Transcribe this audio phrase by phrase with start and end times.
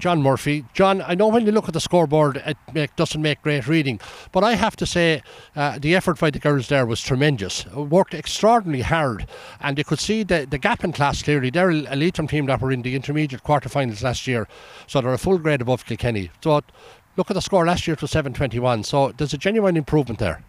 [0.00, 0.64] John Murphy.
[0.72, 4.00] John, I know when you look at the scoreboard, it make, doesn't make great reading,
[4.32, 5.22] but I have to say
[5.54, 7.66] uh, the effort by the girls there was tremendous.
[7.66, 9.26] Worked extraordinarily hard,
[9.60, 11.50] and you could see the, the gap in class clearly.
[11.50, 14.48] They're a Leitrim team that were in the intermediate quarterfinals last year,
[14.86, 16.30] so they're a full grade above Kilkenny.
[16.42, 16.62] So
[17.16, 20.42] look at the score last year to 721, so there's a genuine improvement there.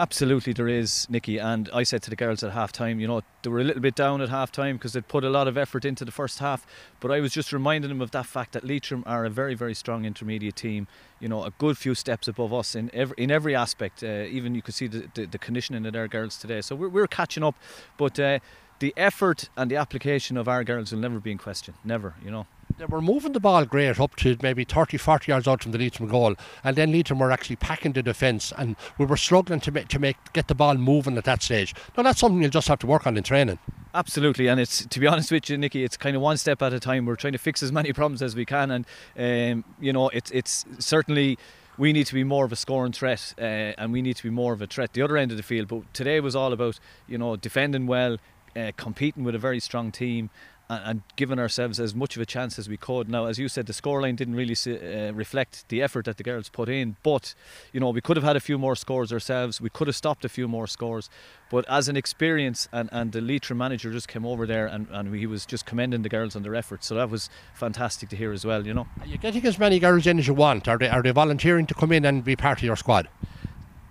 [0.00, 1.36] Absolutely, there is, Nicky.
[1.36, 3.82] And I said to the girls at half time, you know, they were a little
[3.82, 6.38] bit down at half time because they'd put a lot of effort into the first
[6.38, 6.66] half.
[7.00, 9.74] But I was just reminding them of that fact that Leitrim are a very, very
[9.74, 10.88] strong intermediate team.
[11.18, 14.02] You know, a good few steps above us in every, in every aspect.
[14.02, 16.62] Uh, even you could see the, the, the, conditioning of their girls today.
[16.62, 17.56] So we're, we're catching up.
[17.98, 18.38] But uh,
[18.78, 21.74] the effort and the application of our girls will never be in question.
[21.84, 22.46] Never, you know
[22.80, 25.78] they were moving the ball great up to maybe 30, 40 yards out from the
[25.78, 26.34] Leitrim goal,
[26.64, 29.98] and then Leitrim were actually packing the defence, and we were struggling to make, to
[29.98, 31.74] make get the ball moving at that stage.
[31.94, 33.58] Now that's something you'll just have to work on in training.
[33.94, 36.72] Absolutely, and it's to be honest with you, Nicky, it's kind of one step at
[36.72, 37.04] a time.
[37.04, 38.86] We're trying to fix as many problems as we can, and
[39.18, 41.38] um, you know, it's it's certainly
[41.76, 43.42] we need to be more of a scoring threat uh,
[43.78, 45.68] and we need to be more of a threat the other end of the field.
[45.68, 48.16] But today was all about you know defending well,
[48.56, 50.30] uh, competing with a very strong team,
[50.70, 53.08] and, giving ourselves as much of a chance as we could.
[53.08, 56.48] Now, as you said, the scoreline didn't really uh, reflect the effort that the girls
[56.48, 57.34] put in, but
[57.72, 59.60] you know we could have had a few more scores ourselves.
[59.60, 61.10] We could have stopped a few more scores,
[61.50, 65.14] but as an experience, and, and the Leitrim manager just came over there and, and
[65.14, 66.86] he was just commending the girls on their efforts.
[66.86, 68.66] So that was fantastic to hear as well.
[68.66, 70.68] You know, are you getting as many girls in as you want?
[70.68, 73.08] Are they are they volunteering to come in and be part of your squad?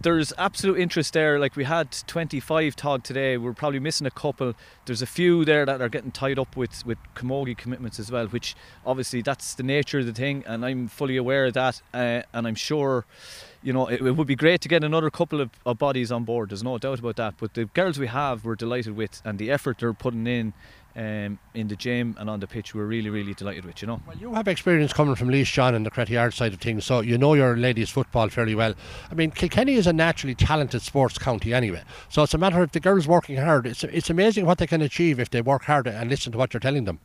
[0.00, 1.38] There's absolute interest there.
[1.38, 3.36] Like we had 25 tog today.
[3.36, 4.54] We're probably missing a couple.
[4.84, 8.26] There's a few there that are getting tied up with with camogie commitments as well,
[8.26, 11.80] which obviously that's the nature of the thing, and I'm fully aware of that.
[11.94, 13.06] Uh, and I'm sure,
[13.62, 16.24] you know, it, it, would be great to get another couple of, of bodies on
[16.24, 16.50] board.
[16.50, 17.34] There's no doubt about that.
[17.38, 20.52] But the girls we have, we're delighted with, and the effort they're putting in
[20.96, 24.00] um, in the gym and on the pitch, we're really, really delighted with, you know.
[24.06, 27.00] Well, you have experience coming from Laois John and the Cretty side of things, so
[27.00, 28.74] you know your ladies' football fairly well.
[29.10, 32.72] I mean, Kilkenny is a naturally talented sports county anyway, so it's a matter of
[32.72, 33.66] the girls working hard.
[33.66, 36.54] It's, it's amazing what they can achieve if they work hard and listen to what
[36.54, 36.98] you're telling them.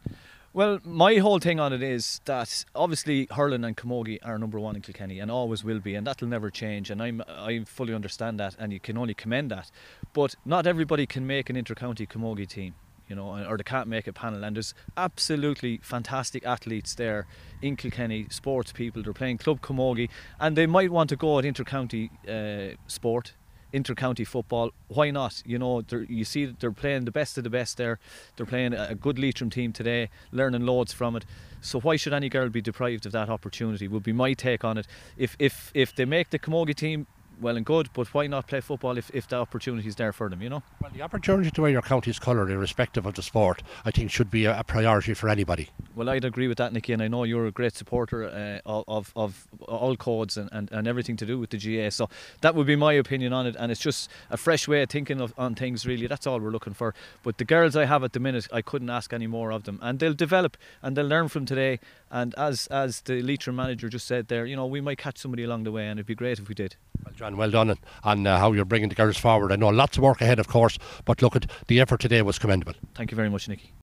[0.54, 4.76] Well, my whole thing on it is that obviously hurling and camogie are number one
[4.76, 6.90] in Kilkenny and always will be, and that'll never change.
[6.90, 9.72] And I'm I fully understand that, and you can only commend that.
[10.14, 12.76] But not everybody can make an inter-county camogie team
[13.12, 14.42] you know, or they can't make a panel.
[14.46, 17.28] And there's absolutely fantastic athletes there
[17.62, 19.04] in Kilkenny, sports people.
[19.04, 23.34] They're playing club camogie, and they might want to go at inter-county uh, sport,
[23.74, 24.72] inter-county football.
[24.88, 25.44] Why not?
[25.46, 28.00] You know, you see that they're playing the best of the best there.
[28.38, 31.26] They're playing a good Leitrim team today, learning loads from it.
[31.60, 33.90] So why should any girl be deprived of that opportunity?
[33.90, 34.88] Would be my take on it.
[35.18, 37.08] If if if they make the camogie team,
[37.42, 40.30] well and good, but why not play football if, if the opportunity is there for
[40.30, 40.64] them, you know?
[40.82, 44.32] Well, the opportunity to wear your county's colour, irrespective of the sport, I think should
[44.32, 45.70] be a, a, priority for anybody.
[45.96, 49.12] Well, I'd agree with that, Nicky, and I know you're a great supporter uh, of,
[49.16, 51.90] of all codes and, and, and everything to do with the GAA.
[51.90, 52.10] So
[52.42, 55.20] that would be my opinion on it, and it's just a fresh way of thinking
[55.20, 56.08] of, on things, really.
[56.08, 56.94] That's all we're looking for.
[57.24, 59.80] But the girls I have at the minute, I couldn't ask any more of them,
[59.82, 61.80] and they'll develop and they'll learn from today.
[62.10, 65.44] And as as the Leitrim manager just said there, you know, we might catch somebody
[65.44, 66.76] along the way, and it'd be great if we did.
[67.06, 69.52] Well, John, well done on uh, how you're bringing the girls forward.
[69.52, 72.40] I know lots of work ahead, of course, but look at the effort today was
[72.40, 72.74] commendable.
[72.96, 73.72] Thank you very much, Nicky.